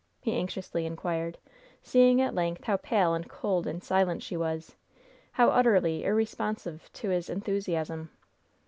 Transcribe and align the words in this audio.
he 0.19 0.33
anxiously 0.35 0.87
inquired, 0.87 1.37
seeing 1.83 2.19
at 2.19 2.33
length 2.33 2.63
how 2.63 2.75
pale 2.75 3.13
and 3.13 3.29
cold 3.29 3.67
and 3.67 3.83
silent 3.83 4.23
she 4.23 4.35
was 4.35 4.75
how 5.33 5.49
utterly 5.49 6.03
irresponsive 6.03 6.91
to 6.91 7.09
his 7.09 7.29
enthusiasm. 7.29 8.09